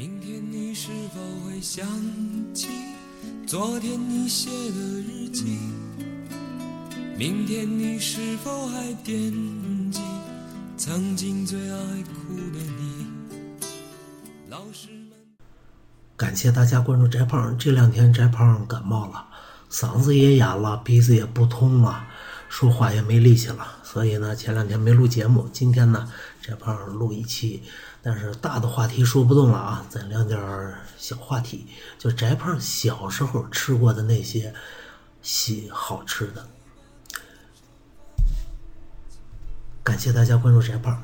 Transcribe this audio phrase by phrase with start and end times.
[0.00, 1.86] 明天你是否会想
[2.54, 2.68] 起
[3.46, 5.58] 昨天你写的日记？
[7.18, 9.30] 明天你是否还惦
[9.92, 10.00] 记
[10.78, 13.06] 曾经最爱哭的你？
[14.48, 15.10] 老师们，
[16.16, 17.54] 感谢大家关注翟胖。
[17.58, 19.26] 这两天翟胖感冒了，
[19.70, 22.06] 嗓子也哑了，鼻子也不通了，
[22.48, 25.46] 说话也没力气了，所以呢，前两天没录节目。
[25.52, 26.10] 今天呢，
[26.40, 27.62] 翟胖录一期，
[28.02, 30.38] 但是大的话题说不动了啊，咱聊点
[30.96, 31.66] 小话题，
[31.98, 34.54] 就翟胖小时候吃过的那些
[35.20, 36.46] 喜好吃的。
[39.82, 41.02] 感谢大家关注翟胖。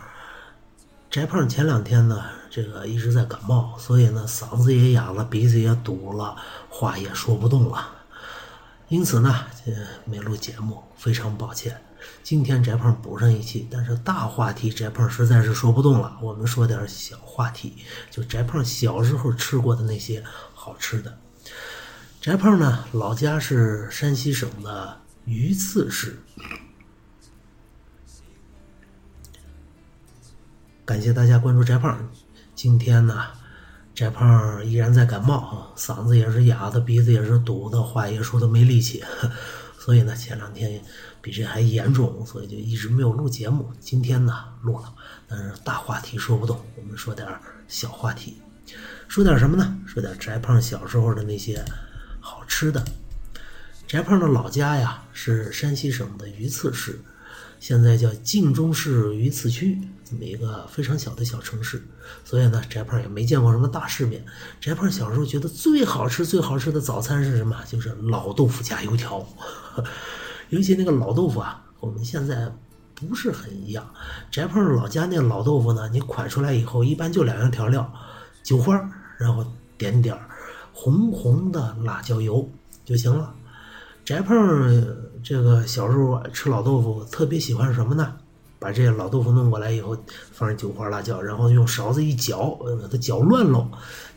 [1.10, 6.36] 翟胖前两天呢，这个一直在感冒，所以呢嗓子也哑了，鼻子也堵了，
[6.68, 7.88] 话也说不动了，
[8.88, 9.72] 因此呢，这
[10.04, 11.80] 没录节目，非常抱歉。
[12.22, 17.74] 今天翟胖补上一期，但是大话题翟胖实在是说不动了，我们说点小话题，
[18.10, 20.22] 就翟胖小时候吃过的那些
[20.54, 21.18] 好吃的。
[22.20, 26.18] 翟胖呢，老家是山西省的榆次市。
[30.84, 32.10] 感谢大家关注翟胖。
[32.54, 33.26] 今天呢，
[33.94, 39.04] 翟胖依然在感冒，嗓子也是哑的，鼻子也是堵的，话也说的没力气。
[39.86, 40.82] 所以呢，前两天
[41.22, 43.72] 比这还严重，所以就一直没有录节目。
[43.78, 44.92] 今天呢，录了，
[45.28, 47.24] 但是大话题说不动，我们说点
[47.68, 48.42] 小话题。
[49.06, 49.78] 说点什么呢？
[49.86, 51.64] 说点翟胖小时候的那些
[52.18, 52.84] 好吃的。
[53.86, 56.98] 翟胖的老家呀，是山西省的榆次市。
[57.58, 61.82] 现在叫晋中市榆次区，这么一个非常小的小城市，
[62.24, 64.24] 所以呢，翟胖也没见过什么大世面。
[64.60, 67.56] 翟胖小时候觉得最好吃、最好吃的早餐是什么？
[67.66, 69.26] 就是老豆腐加油条。
[70.50, 72.52] 尤其那个老豆腐啊，我们现在
[72.94, 73.88] 不是很一样。
[74.30, 77.92] 翟胖老家那老豆腐呢，你蒯出来以后，一般就两样调料：
[78.42, 78.78] 韭花，
[79.18, 79.44] 然后
[79.76, 80.16] 点点
[80.72, 82.48] 红红的辣椒油
[82.84, 83.34] 就行了。
[84.06, 84.38] 翟胖
[85.20, 88.14] 这个小时候吃老豆腐，特别喜欢什么呢？
[88.60, 89.96] 把这老豆腐弄过来以后，
[90.30, 93.68] 放上韭花、辣椒，然后用勺子一搅，把它搅乱喽，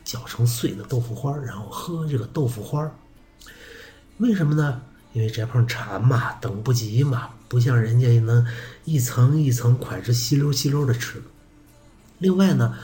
[0.04, 2.88] 搅成碎的豆腐花，然后喝这个豆腐花。
[4.20, 4.80] 为什么呢？
[5.14, 8.46] 因为翟胖馋嘛，等不及嘛，不像人家能
[8.86, 11.20] 一层一层蒯着稀溜稀溜的吃。
[12.20, 12.76] 另外呢，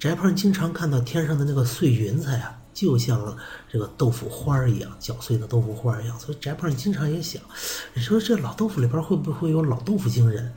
[0.00, 2.58] 翟胖经常看到天上的那个碎云彩啊。
[2.78, 3.36] 就像
[3.68, 7.42] 这个豆腐花儿一样，搅碎的豆腐花儿一样，所以翟胖经常也想，
[7.92, 10.54] 你说这老豆腐里边会不会有老豆腐精人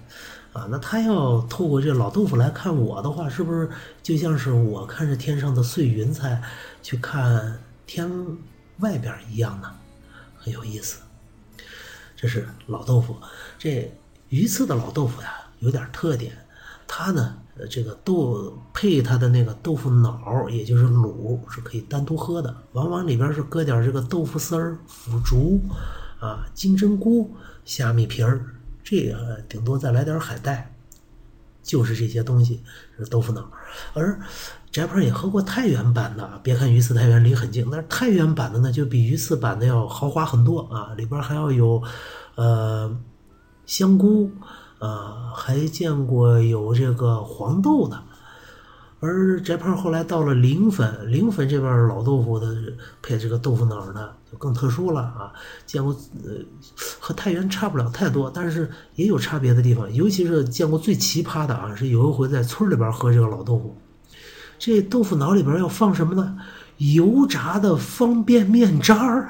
[0.53, 0.67] 啊？
[0.69, 3.67] 那他要透过这老豆腐来看我的话，是不是
[4.03, 6.39] 就像是我看着天上的碎云彩
[6.83, 8.07] 去看天
[8.77, 9.75] 外边一样呢？
[10.37, 10.99] 很有意思。
[12.15, 13.17] 这是老豆腐，
[13.57, 13.91] 这
[14.29, 16.37] 榆次的老豆腐呀，有点特点，
[16.87, 17.40] 它呢。
[17.69, 22.55] 这个豆配它的那个豆腐脑，也就是卤，是可以单独喝的。
[22.73, 25.61] 往往里边是搁点这个豆腐丝儿、腐竹，
[26.19, 27.33] 啊，金针菇、
[27.63, 28.45] 虾米皮儿，
[28.83, 30.73] 这个顶多再来点海带，
[31.61, 32.63] 就是这些东西
[32.97, 33.49] 是豆腐脑。
[33.93, 34.19] 而
[34.71, 41.81] 翟胖也喝过太原版的，别看榆次太原离很近，但是太原版的呢，就比榆次版的要豪华很多啊，里边还要有
[42.35, 42.97] 呃
[43.65, 44.31] 香菇。
[44.81, 48.01] 啊，还见过有这个黄豆的，
[48.99, 52.55] 而翟胖后来到了临汾，临汾这边老豆腐的
[52.99, 55.31] 配这个豆腐脑呢，就更特殊了啊！
[55.67, 55.93] 见过
[56.23, 56.31] 呃，
[56.99, 63.77] 和太原差不了太多，但是也有差别的地方，尤其是见过最奇葩的啊，是有一回在村里边喝这个老豆腐，
[64.57, 66.37] 这豆腐脑里边要放什么呢？
[66.77, 69.29] 油炸的方便面渣儿。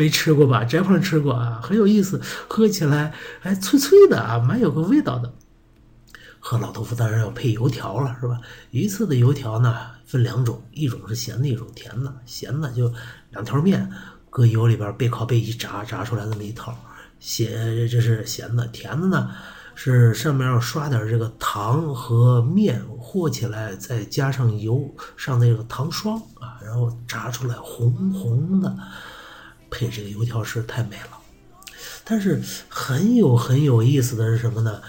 [0.00, 0.64] 没吃过吧？
[0.64, 2.18] 翟胖吃过啊，很有意思，
[2.48, 5.30] 喝起来还脆脆的啊，蛮有个味道的。
[6.38, 8.40] 喝老豆腐当然要配油条了，是吧？
[8.70, 12.10] 榆次的油条呢分两种，一种是咸的，一种甜的。
[12.24, 12.90] 咸的就
[13.28, 13.86] 两条面
[14.30, 16.74] 搁油里边背靠背一炸，炸出来那么一套。
[17.18, 19.30] 咸这是咸的，甜的呢
[19.74, 28.74] 是上面要刷点这个糖和面和起来，再加上油上那个糖霜啊，然后炸出来红红的。
[29.70, 31.18] 配这个油条是太美了，
[32.04, 34.82] 但是很有很有意思的是什么呢？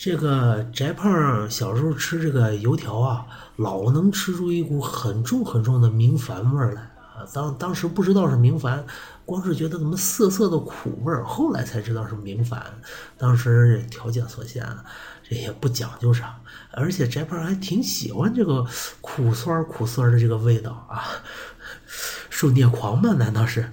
[0.00, 3.26] 这个翟胖小时候吃这个油条啊，
[3.56, 7.26] 老能吃出一股很重很重的明矾味儿来啊。
[7.34, 8.78] 当当时不知道是明矾，
[9.24, 12.62] 光是觉得怎么涩涩的苦味儿，后来才知道是明矾。
[13.16, 14.64] 当时条件所限，
[15.28, 16.38] 这也不讲究啥，
[16.70, 18.64] 而且翟胖还挺喜欢这个
[19.00, 21.02] 苦酸苦酸的这个味道啊。
[22.30, 23.14] 受虐狂吗？
[23.14, 23.68] 难道是？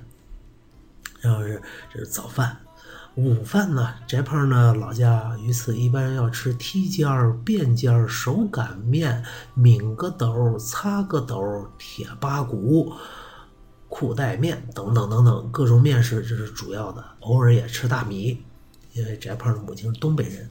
[1.25, 1.59] 然后是
[1.91, 2.55] 这是早饭，
[3.15, 9.23] 午饭呢，翟胖呢老家榆次一般要吃梯尖儿、便尖儿、手擀面、
[9.55, 12.93] 抿个斗、擦个斗、铁八骨、
[13.89, 17.03] 裤带面等等等等各种面食，这是主要的。
[17.21, 18.43] 偶尔也吃大米，
[18.93, 20.47] 因为翟胖的母亲是东北人，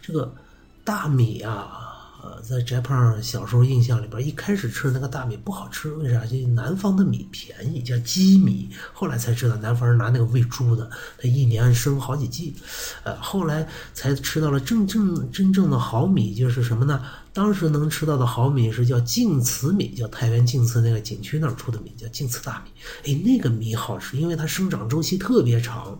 [0.00, 0.34] 这个
[0.82, 1.92] 大米啊。
[2.26, 6.26] 呃，在翟胖小时候印象里边，一开始吃那个大米不好吃，为啥？
[6.26, 8.68] 就南方的米便宜，叫鸡米。
[8.92, 12.56] 后来才知道，南方人拿那个喂猪的，他一年生好几季。
[13.04, 17.00] 呃，后来才吃到了真正真正的好米，就是什么呢？
[17.32, 23.12] 当时能吃到的好米是叫晋祠米，叫太原晋祠那个景区那儿出的米，叫晋祠大米。
[23.12, 25.96] 哎，那个米好吃，因为它生长周期特别长。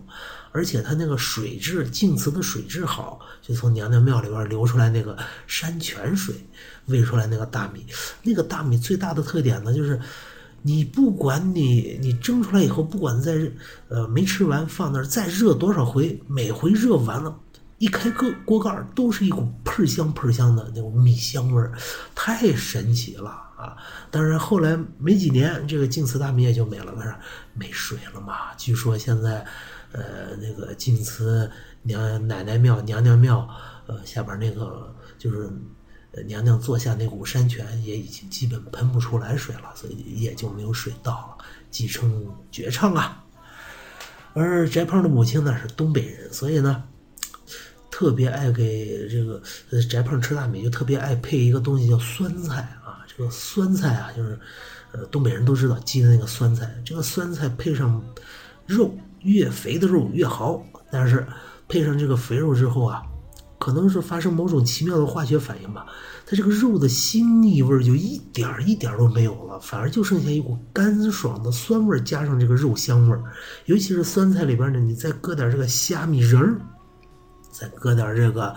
[0.51, 6.33] 而且它那个水质，晋祠的水质好，就从娘娘庙里边流出来那个山泉水，
[6.85, 7.85] 喂出来那个大米。
[8.23, 9.99] 那个大米最大的特点呢，就是
[10.61, 13.51] 你不管你你蒸出来以后，不管在
[13.89, 17.37] 呃没吃完放那儿再热多少回，每回热完了，
[17.77, 21.71] 一开锅锅盖儿都是一股喷香喷香的那种米香味儿，
[22.15, 23.77] 太神奇了啊！
[24.09, 27.19] 当然后来没几年，这个晋祠大米也就没了，为啥？
[27.53, 28.53] 没水了嘛。
[28.57, 29.45] 据说现在。
[29.97, 31.49] 呃，那个晋祠
[31.81, 33.49] 娘奶奶庙、娘娘庙，
[33.87, 35.49] 呃，下边那个就是
[36.27, 43.23] 娘娘坐下那股山泉，也已经基本喷不出来水了，所以也就没有水倒了，继承绝唱啊。
[44.33, 46.83] 而翟胖的母亲呢是东北人，所以呢
[47.89, 49.41] 特别爱给这个
[49.81, 53.03] 翟胖吃大米，就特别爱配一个东西叫酸菜啊。
[53.07, 54.39] 这个酸菜啊，就是
[54.91, 57.99] 呃东北人都知道鸡的那个酸菜，这个酸菜配上
[58.67, 58.95] 肉。
[59.21, 60.61] 越肥的肉越好，
[60.91, 61.25] 但是
[61.67, 63.03] 配上这个肥肉之后啊，
[63.59, 65.85] 可能是发生某种奇妙的化学反应吧，
[66.25, 73.23] 它这个肉的腥腻味就一点儿一点儿都没有了，反而就剩下一股干爽的酸味加上这个肉香味儿
[73.65, 76.61] 尤其是酸菜里边呢，你再搁点这个虾米仁儿，
[77.51, 78.55] 再搁点这个，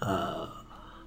[0.00, 0.48] 呃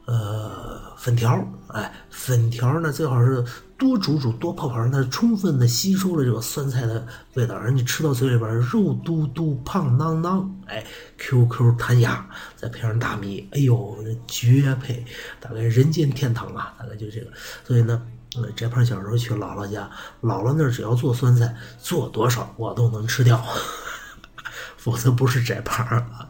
[0.06, 3.44] 呃粉条哎，粉条呢最好是。
[3.82, 10.86] 多煮煮，多泡泡，让它充分的吸收了这个酸菜的味道，让你吃到嘴里边肉嘟嘟、胖囊囊，哎
[11.18, 12.24] ，Q Q 弹牙，
[12.56, 13.98] 再配上大米，哎呦，
[14.28, 15.04] 绝配，
[15.40, 17.32] 大概人间天堂啊，大概就这个。
[17.66, 18.00] 所以呢，
[18.36, 19.90] 呃翟胖小时候去姥姥家，
[20.22, 23.44] 姥姥那儿只要做酸菜，做多少我都能吃掉，
[24.78, 26.30] 否则不是翟胖啊。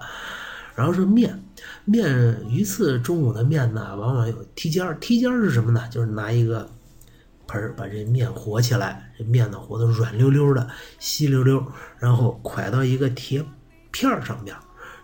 [0.73, 1.43] 然后是面，
[1.83, 5.85] 面鱼刺中午的面呢，往往有梯尖儿，梯尖儿是什么呢？
[5.91, 6.69] 就是拿一个。
[7.51, 10.65] 盆把这面和起来，这面呢和的软溜溜的、
[10.99, 11.61] 稀溜溜，
[11.99, 13.43] 然后蒯到一个铁
[13.91, 14.55] 片上面，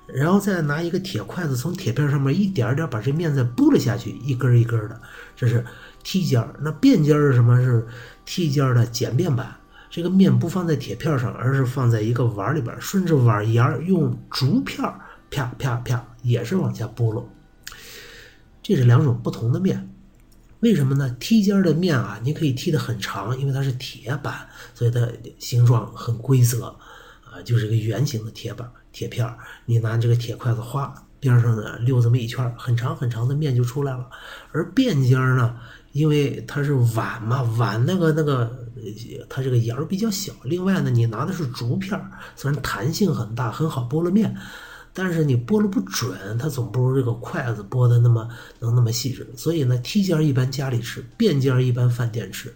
[0.08, 5.02] 然后再拿一个铁筷子从铁片上面一点点把这面再拨了下去，一根一根的，
[5.36, 5.66] 这是
[6.04, 6.56] 梯尖儿。
[6.62, 7.62] 那便尖儿是什么？
[7.62, 7.86] 是
[8.26, 9.54] 梯尖儿的简便版。
[9.90, 14.84] 这个面不放在铁片上，而是放在一个碗里边，顺着碗沿儿用竹片
[15.30, 17.28] 啪啪啪也是往下拨落。
[18.62, 19.90] 这是两种不同的面。
[20.62, 21.10] 为什么呢？
[21.20, 25.08] 梯尖的面啊，你可以踢得很长，因为它是铁板，所以它
[25.38, 26.66] 形状很规则，
[27.24, 34.10] 啊，就是个圆形的铁板铁片儿你拿这个铁筷子划边上呢溜这么一圈，很长很长的面就出来了。
[34.52, 35.56] 而便尖呢，
[35.92, 38.68] 因为它是碗嘛，碗那个那个
[39.30, 44.36] 它这个沿儿比较小，另外呢，你拿的是竹片儿虽然弹性很大，很好剥了面。
[45.00, 48.28] 但是你拨了不准，它总不如这个筷子拨的那么
[48.60, 49.32] 能那么细致。
[49.38, 52.52] 所以呢，梯尖一般家里吃，便尖一般饭店吃。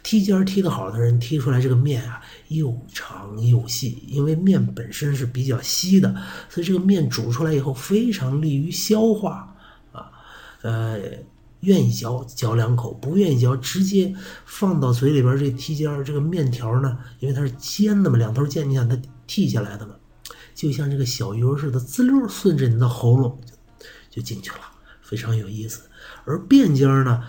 [0.00, 6.14] 梯尖踢得好的人踢出来这个面啊，又长又细，因为面本身是比较稀的，
[6.48, 9.52] 所以这个面煮出来以后非常利于消化
[9.90, 10.12] 啊。
[10.62, 10.96] 呃，
[11.62, 15.36] 愿意嚼嚼两口，不愿意嚼直接放到嘴里边。
[15.36, 19.94] 这梯尖这个面条呢，因为它是尖的嘛，两头尖，你想它剃下来的嘛。
[20.60, 23.54] 就像这个小鱼儿似的，滋溜顺着你的喉咙就
[24.10, 24.58] 就进去了，
[25.00, 25.80] 非常有意思。
[26.26, 27.24] 而便尖儿呢，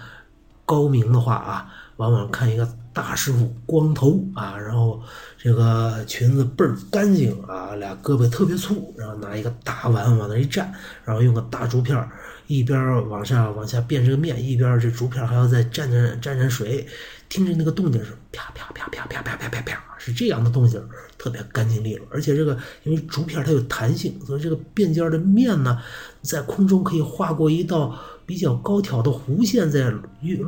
[0.65, 5.01] 高明的话啊，往往看一个大师傅，光头啊，然后
[5.37, 10.69] 这个裙子倍儿干净啊，俩胳膊特别粗，然后拿一个大碗往那一站，
[11.05, 12.11] 然后用个大竹片儿，
[12.47, 16.85] 一边儿往下往下变这个面，一边这竹片还要再蘸蘸蘸蘸水。
[17.31, 20.83] 听着那个动静是啪啪啪啪啪啪啪啪啪，是这样的动静，
[21.17, 22.05] 特别干净利落。
[22.11, 25.81] 而且这个因为竹片它有弹性，所以这个便尖的面呢，
[26.21, 29.89] 在空中可以划过一道比较高挑的弧线，在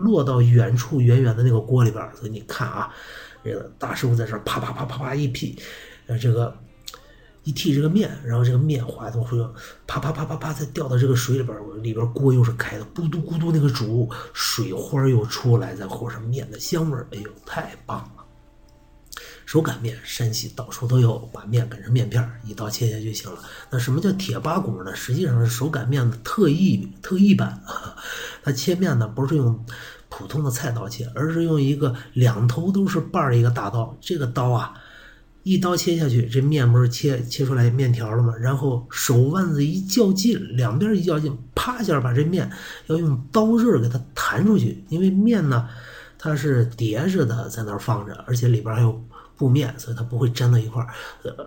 [0.03, 2.05] 落到远处远远的那个锅里边。
[2.13, 2.93] 所以你看啊，
[3.45, 5.57] 这个大师傅在这啪啪啪啪啪一劈，
[6.07, 6.53] 呃，这个。
[7.43, 9.37] 一剔这个面，然后这个面滑的会
[9.85, 18.23] 啪啪啪啪啪再掉到这个水里边里边锅又是开的，咕嘟咕嘟那个煮，水花又出来，再和上面的香味哎呦，太棒了！
[19.45, 23.37] 手擀面，山西到处都有，把面擀成面片，一刀切下就行了。
[23.69, 24.95] 那什么叫铁八股呢？
[24.95, 27.61] 实际上是手擀面的特异特异版。
[28.41, 29.63] 它切面呢，不是用
[30.07, 33.95] 普通的菜刀切，而是用一个两头都是把儿一个大刀。
[33.99, 34.73] 这个刀啊，
[35.43, 38.33] 一刀切下去，这面不是切切出来面条了吗？
[38.37, 42.49] 然后手腕子一较劲，两边一较劲，啪一下把这面
[42.87, 45.69] 要用刀刃给它弹出去，因为面呢。
[46.25, 49.03] 它是叠着的，在那儿放着，而且里边还有
[49.43, 50.87] 布面，所以它不会粘到一块儿。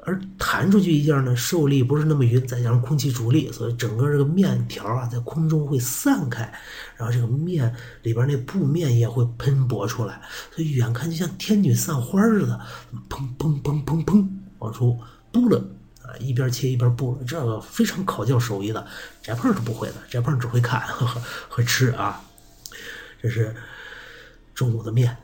[0.04, 6.52] 而弹出去一下呢，受力不是那么匀，再加上空气阻力，所以整个这个面条啊，在空中会散开，
[6.94, 10.20] 然后这个面里边那布面也会喷薄出来，
[10.54, 12.60] 所以远看就像天女散花似的，
[13.08, 15.00] 砰砰砰砰砰往出
[15.32, 15.58] 嘟了
[16.02, 18.86] 啊，一边切一边布，这个非常考教手艺的。
[19.22, 21.06] 翟胖是不会的，翟胖只会看和
[21.48, 22.20] 和吃啊，
[23.22, 23.56] 这是。
[24.54, 25.14] 中午的面，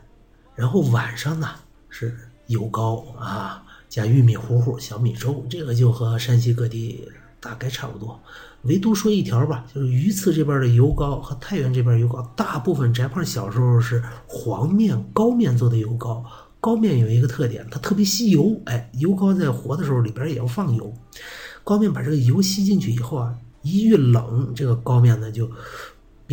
[0.53, 1.49] 然后晚上呢
[1.89, 2.15] 是
[2.53, 7.05] 油糕啊，加玉米糊糊、小米粥，这个就和山西各地
[7.39, 8.17] 大概差不多。
[8.63, 16.23] 唯独说一条吧，就是榆次这边的油糕和太原这边油糕，大部分翟胖小时候是黄面高面做的油糕。
[16.61, 18.57] 高面有一个特点，它特别吸油。
[18.67, 20.93] 哎，油糕在活的时候里边也要放油，
[21.61, 25.49] 高面把这个油吸进去以后啊，一遇冷，这个高面呢就。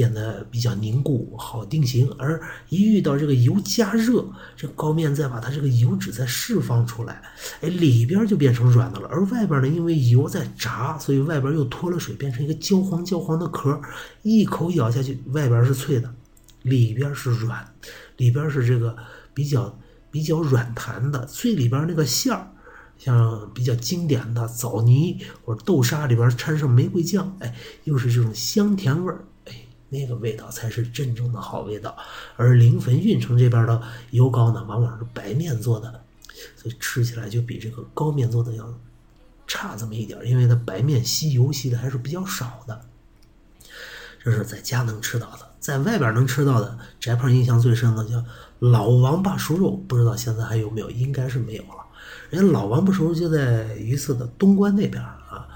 [0.00, 2.10] 变得比较凝固，好定型。
[2.12, 2.40] 而
[2.70, 4.24] 一遇到这个油加热，
[4.56, 7.20] 这高面再把它这个油脂再释放出来，
[7.60, 9.06] 哎，里边就变成软的了。
[9.08, 13.78] 而外边呢，因为油在炸，所以外边又脱了水，变成一个焦黄焦黄的壳。
[14.22, 16.10] 一口咬下去，外边是脆的，
[16.62, 17.62] 里边是软，
[18.16, 18.96] 里边是这个
[19.34, 19.78] 比较
[20.10, 21.26] 比较软弹的。
[21.26, 22.50] 最里边那个馅儿，
[22.96, 27.54] 像比较经典的枣泥或者豆沙里边掺上玫瑰酱，哎，
[27.84, 29.26] 又是这种香甜味儿。
[29.90, 31.94] 那个味道才是真正的好味道，
[32.36, 33.82] 而临汾运城这边的
[34.12, 36.02] 油糕呢，往往是白面做的，
[36.56, 38.72] 所以吃起来就比这个高面做的要
[39.46, 42.80] 差这么一点因为它白面吸油吸的还是比较少的。
[44.22, 48.22] 这是在家能吃到的，在外边能吃到的，翟胖印象最深的叫
[48.58, 51.84] 老王八熟肉，不知道现在还有没有，应该是没有了。
[52.28, 55.48] 人家老王八熟肉就在榆次的东关那边啊，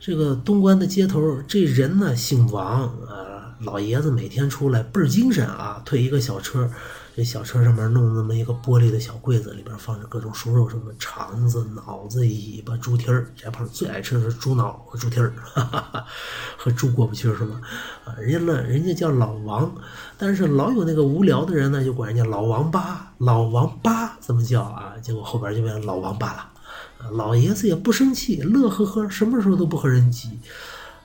[0.00, 3.36] 这个东关的街头，这人呢姓王啊。
[3.60, 6.70] 老爷子每天出来倍儿精神啊，推一个小车，
[7.14, 13.30] 这小车上面弄那么一个玻璃的小柜子，里边放着各种熟肉，什么肠子、脑子、尾巴、猪蹄儿。
[13.36, 15.32] 翟胖最爱吃的是猪脑和猪蹄儿，
[16.56, 17.60] 和猪过不去是吗？
[18.06, 19.70] 啊，人家呢，人家叫老王，
[20.16, 24.94] 但是老有那个无聊的人呢，就管人家老王八，老王八这么叫啊？
[25.02, 26.46] 结果后边就变成老王八了。
[27.12, 30.38] 老爷子也不生气，乐呵呵，什么时候都不和人急。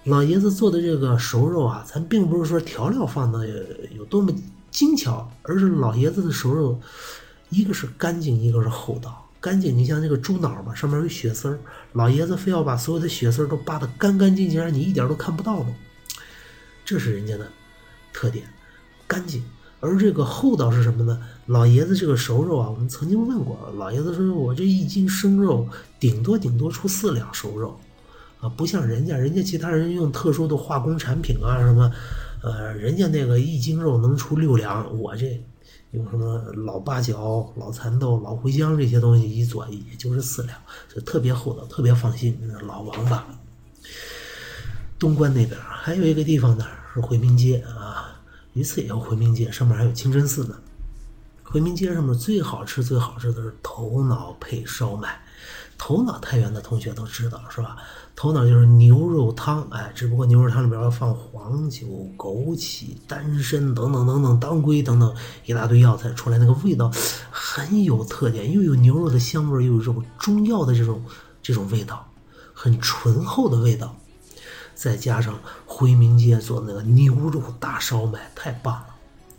[0.05, 3.47] 老爷子做的这个熟肉啊，咱并不是说调料放的
[3.97, 4.31] 有多么
[4.69, 6.79] 精巧，而是老爷子的熟肉，
[7.49, 9.27] 一个是干净，一个是厚道。
[9.39, 11.59] 干净，你像那个猪脑吧，上面有血丝儿，
[11.93, 15.75] 老爷子非要把所有的血丝儿都扒得干干净净，让你一点都看不到呢。
[16.83, 17.47] 这是人家的
[18.13, 18.45] 特点，
[19.07, 19.43] 干净。
[19.79, 21.19] 而这个厚道是什么呢？
[21.47, 25.67] 老爷子这个熟肉啊，我们曾经问过老爷子，说我这一斤生肉，
[25.99, 27.79] 顶多顶多出四两熟肉。
[28.49, 31.91] 不像人家，人家其他人用特殊的化工产品啊，什么，
[32.41, 35.41] 呃，人家那个一斤肉能出六两，我这
[35.91, 40.57] 用什么老八角、老蚕豆、老茴香这些东西一做，也就是四两，
[40.93, 42.37] 就特别厚道，特别放心。
[42.67, 43.25] 老王八。
[44.97, 48.19] 东关那边还有一个地方呢，是回民街啊，
[48.53, 50.55] 榆次也有回民街，上面还有清真寺呢。
[51.43, 55.21] 回民街上面最好吃、最好吃的是头脑配烧麦。
[55.77, 57.77] 头脑太原的同学都知道是吧？
[58.15, 61.85] 头脑就是牛肉汤，哎，只不过牛肉汤里边要放黄酒、
[62.17, 65.13] 枸杞、丹参等等等等当归等等
[65.45, 66.89] 一大堆药材，出来那个味道
[67.29, 71.03] 很有特点，又有牛肉的香味，又有这种中药的这种
[71.43, 72.09] 这种味道，
[72.53, 73.95] 很醇厚的味道，
[74.73, 78.87] 再加上回民街做那个牛肉大烧麦，太棒了。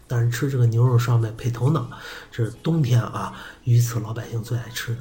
[0.09, 1.85] 但是吃这个牛肉烧麦配头脑，
[2.31, 3.33] 这是冬天啊，
[3.65, 5.01] 榆次老百姓最爱吃的。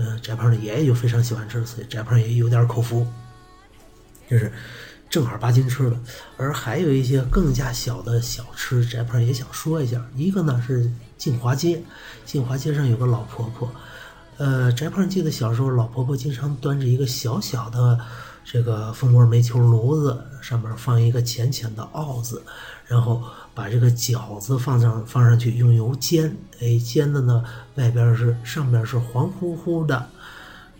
[0.00, 3.06] 呃，翟胖的爷爷就非常喜欢吃，所以翟胖也有点口福，
[4.30, 4.50] 就是
[5.10, 6.00] 正儿八经吃的。
[6.38, 10.02] 而还有一些更加小的小吃，翟胖也想说一下。
[10.16, 11.82] 一个呢是静华街，
[12.24, 13.70] 静华街上有个老婆婆，
[14.38, 18.00] 呃，翟胖记得小时候老婆婆经常端着一个小小的
[18.44, 22.42] 这个蜂窝煤球炉子，上面放一个浅浅的鏊子，
[22.86, 23.22] 然后。
[23.52, 27.44] 把这个饺子放上放上去，用油煎，哎，煎的呢，
[27.74, 30.08] 外边是上边是黄乎乎的，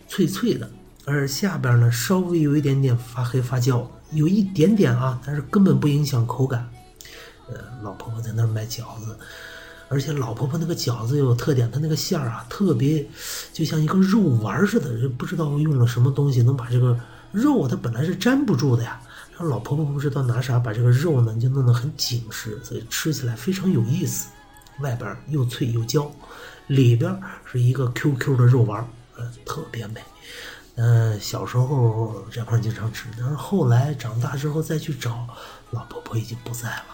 [0.08, 0.70] 脆脆的，
[1.04, 6.66] 而下边呢稍微有一点点发黑发焦，有一点点啊，但是根本不影响口感。
[7.48, 9.18] 呃，老婆婆在那儿卖饺子，
[9.88, 13.06] 而且老婆婆那个饺子有特点，它那个馅儿啊特别，
[13.52, 16.98] 就像一个肉丸似的，不知道用了什么东西能把这个
[17.32, 19.00] 肉它本来是粘不住的呀。
[19.32, 24.28] 然后老婆婆不知道拿啥把这个肉呢就弄得很紧实，所以吃起来非常有意思。
[24.80, 26.10] 外边又脆又焦，
[26.66, 30.00] 里边是一个 QQ 的肉丸，呃，特别美。
[30.76, 35.26] 嗯，小时候这胖经常吃，但是后来长大之后再去找，
[35.70, 36.84] 老婆婆已经不在了，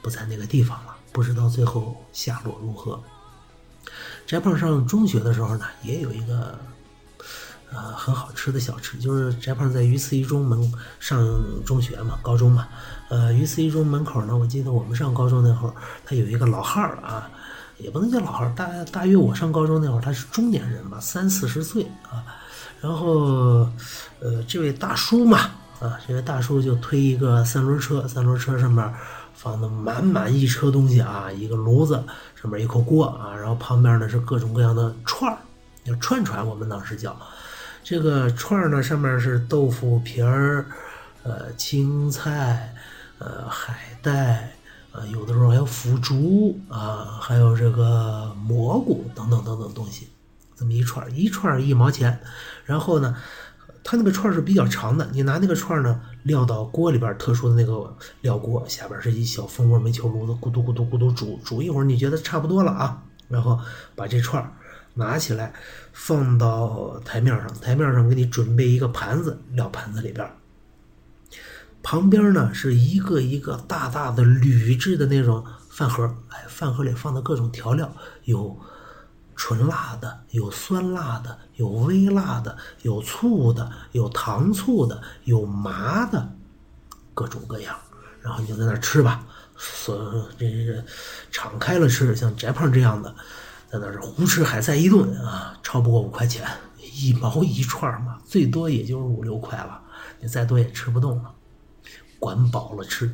[0.00, 3.02] 不在那个地方了，不知道最后下落如何。
[4.26, 6.58] 翟胖上中学的时候呢，也有一个
[7.74, 11.26] 呃很好吃的小吃，就是翟胖在榆次一中门上
[11.64, 12.68] 中学嘛，高中嘛，
[13.08, 15.74] 呃，榆次一中门口呢，我记得我们上高中那会儿，
[16.04, 17.30] 他有一个老汉儿啊，
[17.78, 22.22] 也不能叫老汉儿，大大约我上高中那会儿他是中年人吧，三四十岁啊。
[22.80, 23.68] 然后，
[24.18, 25.38] 呃，这位大叔嘛，
[25.78, 28.92] 啊，这位大叔就推一个三轮车，三轮车上面
[29.34, 32.02] 放的满满一车东西啊，一个炉子，
[32.34, 35.38] 上面一口锅啊，然后旁边呢是各种各样的串儿，
[35.84, 37.16] 叫串串，我们当时叫。
[37.84, 40.64] 这个串儿呢，上面是豆腐皮儿，
[41.24, 42.72] 呃，青菜，
[43.18, 44.52] 呃，海带，
[44.92, 50.08] 啊，有的时候还有腐竹啊，还有这个蘑菇等等等等东西。
[50.56, 52.20] 这么一串一串一毛钱，
[52.64, 53.16] 然后呢，
[53.82, 63.58] 它那个串是比较长的，你拿那个串呢撂到锅里边，特殊的那个料锅下边是一小蜂窝煤球炉子，咕嘟咕嘟咕嘟煮煮一会儿，你觉得差不多了啊，然后
[63.96, 64.52] 把这串儿
[64.94, 65.52] 拿起来
[65.92, 70.28] 放到台面上，台面上给你准备一个盘子，撂盘子里边，
[71.82, 77.94] 旁边呢是一个一个大大的铝制的那种饭盒，哎，饭盒里放的各种调料
[78.24, 78.58] 有。
[79.34, 86.30] 纯辣的，有酸辣的，有微辣的，有醋的，有糖醋的，有麻的，
[87.14, 87.74] 各种各样。
[88.20, 89.24] 然后你就在那吃吧，
[89.56, 90.84] 所这这
[91.32, 93.12] 敞开了吃，像翟胖这样的，
[93.72, 99.80] 在那是胡吃海塞一顿啊，超不过五块钱，一毛一串嘛，最多也就是五六块了，
[100.20, 101.32] 你再多也吃不动了，
[102.18, 103.10] 管饱了吃。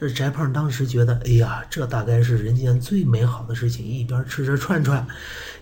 [0.00, 3.86] 这翟胖当时觉得，哎呀，这大概是人间最美好的事情。
[3.86, 5.06] 一边吃着串串，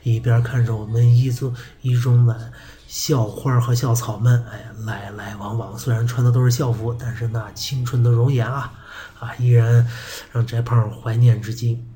[0.03, 2.50] 一边看着我们一中一中的
[2.89, 5.78] 校花和校草们，哎，来来往往。
[5.78, 8.73] 虽然穿的都是校服，但是那青春的容颜啊，
[9.21, 9.87] 啊，依然
[10.33, 11.87] 让翟胖怀念至今。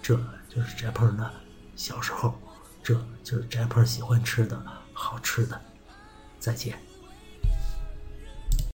[0.00, 0.16] 这
[0.48, 1.30] 就是翟胖的
[1.78, 2.34] 小时候，
[2.82, 4.60] 这就是 j a p e r 喜欢吃的
[4.92, 5.58] 好吃的。
[6.40, 6.76] 再见。